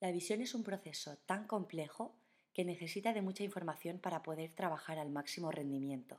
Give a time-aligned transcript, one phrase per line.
[0.00, 2.14] La visión es un proceso tan complejo
[2.54, 6.18] que necesita de mucha información para poder trabajar al máximo rendimiento.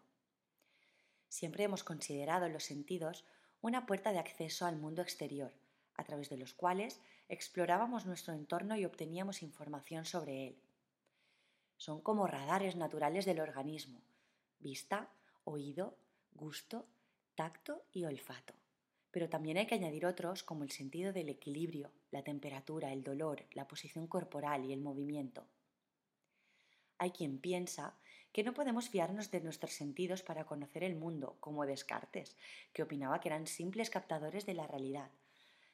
[1.29, 3.25] Siempre hemos considerado los sentidos
[3.59, 5.51] una puerta de acceso al mundo exterior,
[5.95, 10.61] a través de los cuales explorábamos nuestro entorno y obteníamos información sobre él.
[11.77, 13.99] Son como radares naturales del organismo,
[14.59, 15.09] vista,
[15.43, 15.97] oído,
[16.33, 16.85] gusto,
[17.33, 18.60] tacto y olfato.
[19.11, 23.45] Pero también hay que añadir otros como el sentido del equilibrio, la temperatura, el dolor,
[23.53, 25.45] la posición corporal y el movimiento.
[26.97, 27.95] Hay quien piensa
[28.31, 32.37] que no podemos fiarnos de nuestros sentidos para conocer el mundo, como Descartes,
[32.73, 35.09] que opinaba que eran simples captadores de la realidad.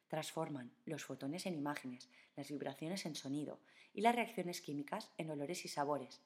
[0.08, 3.60] Transforman los fotones en imágenes, las vibraciones en sonido
[3.94, 6.22] y las reacciones químicas en olores y sabores.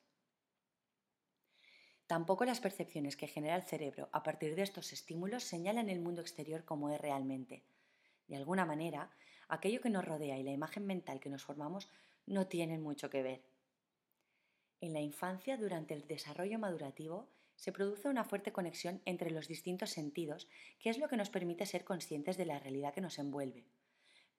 [2.12, 6.20] Tampoco las percepciones que genera el cerebro a partir de estos estímulos señalan el mundo
[6.20, 7.64] exterior como es realmente.
[8.28, 9.10] De alguna manera,
[9.48, 11.88] aquello que nos rodea y la imagen mental que nos formamos
[12.26, 13.46] no tienen mucho que ver.
[14.82, 19.92] En la infancia, durante el desarrollo madurativo, se produce una fuerte conexión entre los distintos
[19.92, 20.50] sentidos,
[20.82, 23.64] que es lo que nos permite ser conscientes de la realidad que nos envuelve.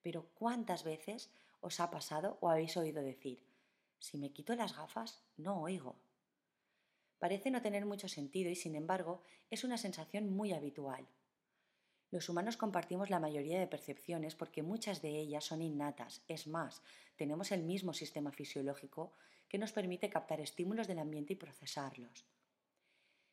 [0.03, 3.43] Pero ¿cuántas veces os ha pasado o habéis oído decir,
[3.97, 5.95] si me quito las gafas, no oigo?
[7.23, 11.07] Parece no tener mucho sentido y, sin embargo, es una sensación muy habitual.
[12.11, 16.21] Los humanos compartimos la mayoría de percepciones porque muchas de ellas son innatas.
[16.27, 16.83] Es más,
[17.15, 19.13] tenemos el mismo sistema fisiológico
[19.47, 22.25] que nos permite captar estímulos del ambiente y procesarlos.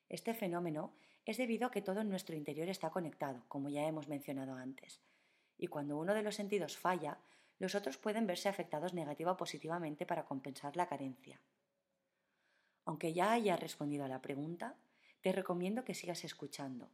[0.09, 4.07] Este fenómeno es debido a que todo en nuestro interior está conectado, como ya hemos
[4.07, 5.01] mencionado antes,
[5.59, 7.19] y cuando uno de los sentidos falla,
[7.59, 11.41] los otros pueden verse afectados negativa o positivamente para compensar la carencia.
[12.85, 14.77] Aunque ya hayas respondido a la pregunta,
[15.21, 16.91] te recomiendo que sigas escuchando.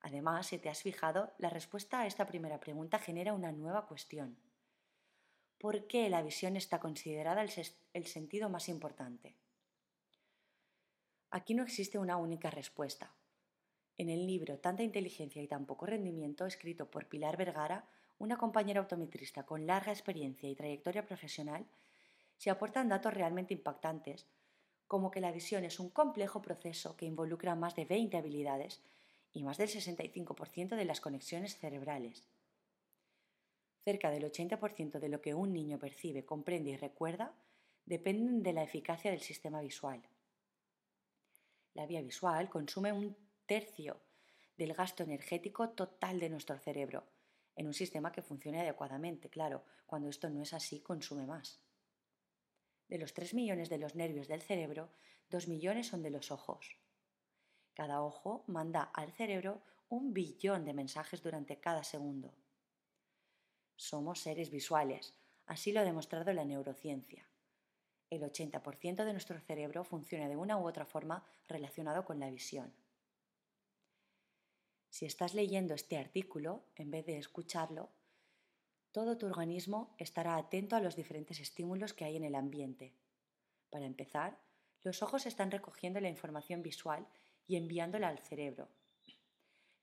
[0.00, 4.36] Además, si te has fijado, la respuesta a esta primera pregunta genera una nueva cuestión.
[5.58, 9.36] ¿Por qué la visión está considerada el, sentido más importante?
[11.30, 13.14] Aquí no existe una única respuesta.
[13.96, 17.86] En el libro Tanta inteligencia y tan poco rendimiento, escrito por Pilar Vergara,
[18.18, 21.64] una compañera autometrista con larga experiencia y trayectoria profesional,
[22.38, 24.26] se aportan datos realmente impactantes
[24.92, 28.82] como que la visión es un complejo proceso que involucra más de 20 habilidades
[29.32, 32.28] y más del 65% de las conexiones cerebrales.
[33.86, 37.32] Cerca del 80% de lo que un niño percibe, comprende y recuerda
[37.86, 40.02] dependen de la eficacia del sistema visual.
[41.72, 43.16] La vía visual consume un
[43.46, 43.98] tercio
[44.58, 47.06] del gasto energético total de nuestro cerebro,
[47.56, 49.30] en un sistema que funcione adecuadamente.
[49.30, 51.62] Claro, cuando esto no es así, consume más.
[52.88, 54.90] De los 3 millones de los nervios del cerebro,
[55.30, 56.76] 2 millones son de los ojos.
[57.74, 62.34] Cada ojo manda al cerebro un billón de mensajes durante cada segundo.
[63.76, 65.14] Somos seres visuales,
[65.46, 67.26] así lo ha demostrado la neurociencia.
[68.10, 72.74] El 80% de nuestro cerebro funciona de una u otra forma relacionado con la visión.
[74.90, 77.88] Si estás leyendo este artículo, en vez de escucharlo,
[78.92, 82.92] todo tu organismo estará atento a los diferentes estímulos que hay en el ambiente.
[83.70, 84.38] Para empezar,
[84.82, 87.06] los ojos están recogiendo la información visual
[87.46, 88.68] y enviándola al cerebro.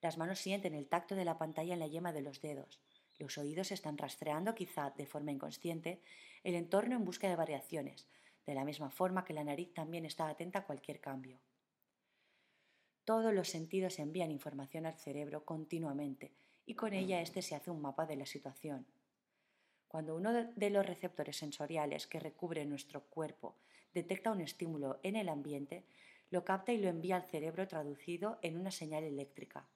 [0.01, 2.79] Las manos sienten el tacto de la pantalla en la yema de los dedos.
[3.17, 6.01] Los oídos están rastreando, quizá de forma inconsciente,
[6.43, 8.07] el entorno en busca de variaciones,
[8.45, 11.39] de la misma forma que la nariz también está atenta a cualquier cambio.
[13.05, 16.31] Todos los sentidos envían información al cerebro continuamente
[16.65, 18.85] y con ella éste se hace un mapa de la situación,
[19.89, 23.57] cuando uno de los receptores sensoriales que recubre nuestro cuerpo
[23.91, 25.83] detecta un estímulo en el ambiente,
[26.29, 29.67] lo capta y lo envía al cerebro traducido en una señal eléctrica.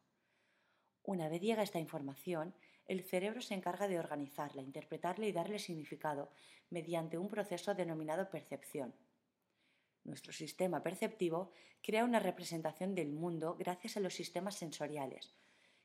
[1.02, 2.54] Una vez llega esta información,
[2.86, 6.32] el cerebro se encarga de organizarla, interpretarla y darle significado
[6.70, 8.94] mediante un proceso denominado percepción.
[10.04, 15.34] Nuestro sistema perceptivo crea una representación del mundo gracias a los sistemas sensoriales,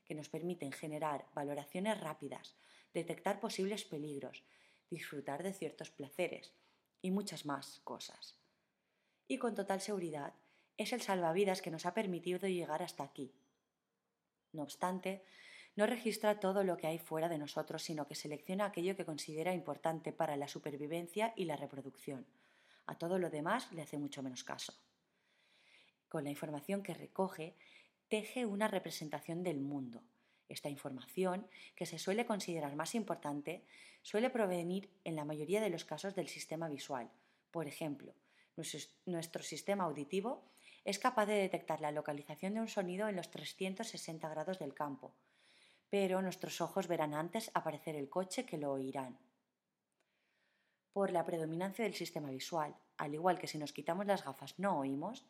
[0.05, 2.55] que nos permiten generar valoraciones rápidas,
[2.93, 4.43] detectar posibles peligros,
[4.89, 6.53] disfrutar de ciertos placeres
[7.01, 8.35] y muchas más cosas.
[9.27, 10.33] Y con total seguridad
[10.77, 13.33] es el salvavidas que nos ha permitido llegar hasta aquí.
[14.51, 15.23] No obstante,
[15.75, 19.53] no registra todo lo que hay fuera de nosotros, sino que selecciona aquello que considera
[19.53, 22.25] importante para la supervivencia y la reproducción.
[22.85, 24.73] A todo lo demás le hace mucho menos caso.
[26.07, 27.55] Con la información que recoge,
[28.07, 30.01] teje una representación del mundo,
[30.49, 33.63] esta información, que se suele considerar más importante,
[34.01, 37.09] suele provenir en la mayoría de los casos del sistema visual.
[37.51, 38.13] Por ejemplo,
[39.05, 40.43] nuestro sistema auditivo
[40.83, 45.13] es capaz de detectar la localización de un sonido en los 360 grados del campo,
[45.89, 49.17] pero nuestros ojos verán antes aparecer el coche que lo oirán.
[50.91, 52.75] por la predominancia del sistema visual.
[52.97, 55.23] Al igual que si nos quitamos las gafas no oímos,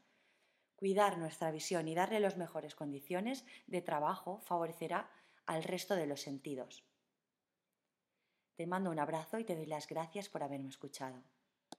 [0.79, 5.11] cuidar nuestra visión y darle las mejores condiciones de trabajo favorecerá
[5.45, 6.85] al resto de los sentidos.
[8.55, 11.21] Te mando un abrazo y te doy las gracias por haberme escuchado.